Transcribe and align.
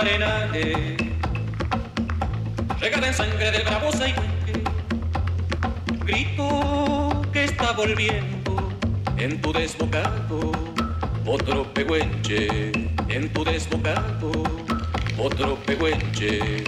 arenales, 0.00 0.96
en 2.80 3.14
sangre 3.14 3.50
del 3.50 3.62
bravosa 3.64 4.08
y 4.08 4.14
grito 6.04 7.22
que 7.32 7.44
está 7.44 7.72
volviendo. 7.72 8.72
En 9.18 9.40
tu 9.42 9.52
desbocado, 9.52 10.52
otro 11.26 11.64
pehuenche, 11.74 12.72
en 13.08 13.32
tu 13.32 13.44
desbocado, 13.44 14.32
otro 15.18 15.56
pehuenche. 15.66 16.59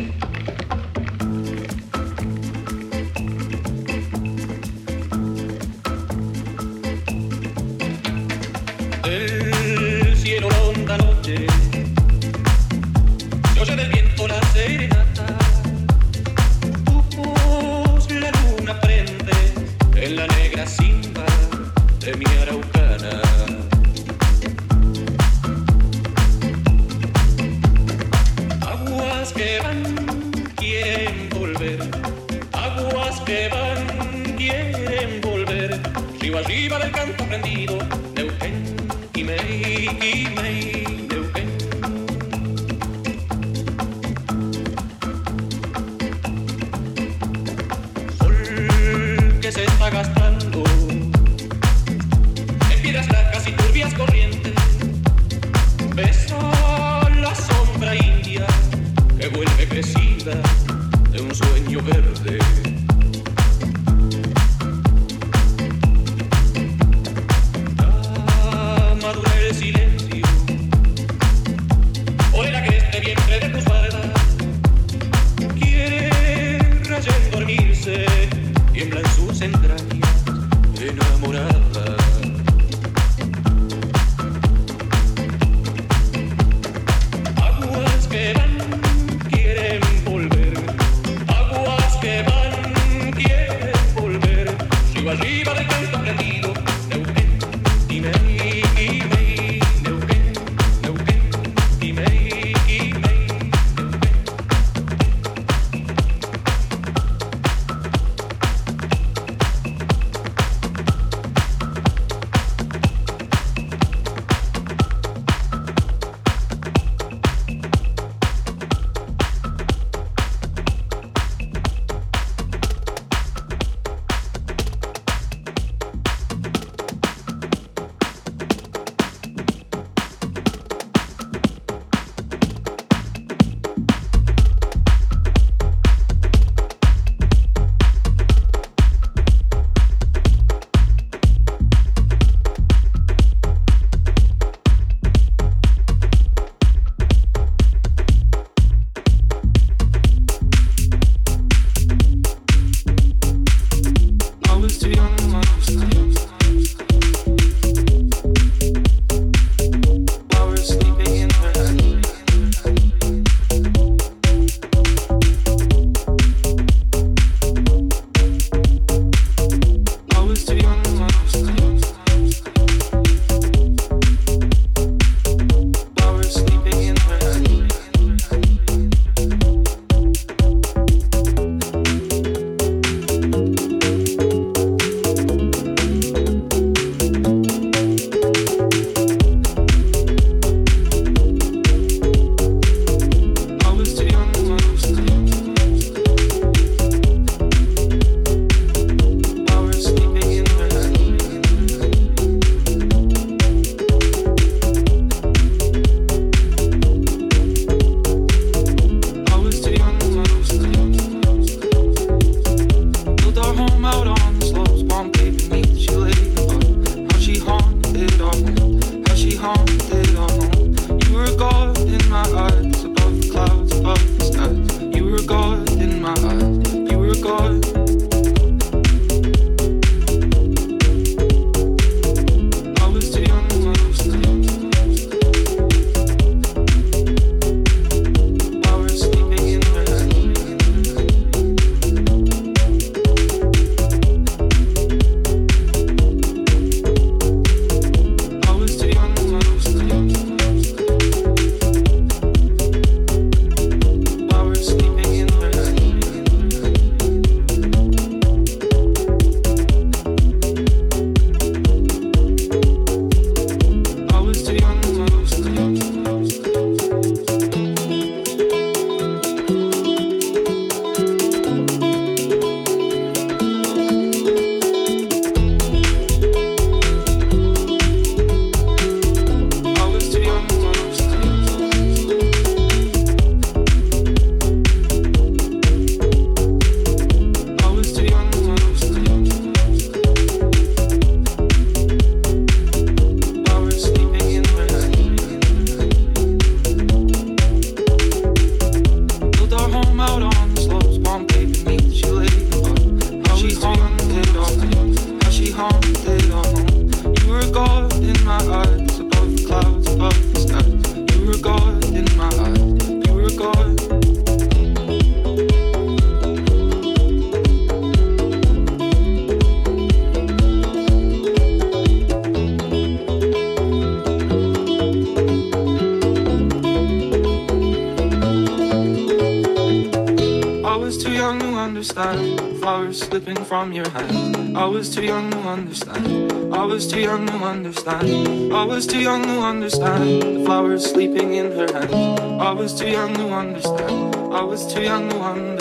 From 333.52 333.70
your 333.70 333.90
hand. 333.90 334.56
I 334.56 334.64
was 334.64 334.88
too 334.94 335.04
young 335.04 335.30
to 335.30 335.40
understand. 335.40 336.54
I 336.54 336.64
was 336.64 336.90
too 336.90 337.00
young 337.00 337.26
to 337.26 337.34
understand. 337.34 338.50
I 338.50 338.64
was 338.64 338.86
too 338.86 339.00
young 339.00 339.22
to 339.24 339.40
understand. 339.40 340.22
The 340.22 340.42
flowers 340.46 340.90
sleeping 340.90 341.34
in 341.34 341.52
her 341.52 341.70
hand. 341.70 342.40
I 342.40 342.52
was 342.52 342.72
too 342.72 342.88
young 342.88 343.12
to 343.12 343.28
understand. 343.28 344.16
I 344.32 344.42
was 344.42 344.72
too 344.72 344.80
young 344.80 345.10
to 345.10 345.20
understand. 345.20 345.51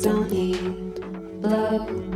Don't 0.00 0.30
need 0.30 1.00
blow. 1.40 2.13